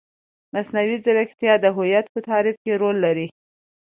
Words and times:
مصنوعي 0.53 0.97
ځیرکتیا 1.03 1.53
د 1.59 1.65
هویت 1.75 2.05
په 2.13 2.19
تعریف 2.29 2.55
کې 2.63 2.73
رول 2.81 2.97
لري. 3.05 3.27